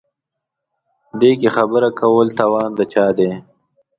[1.19, 3.31] دې کې خبره کول توان د چا دی.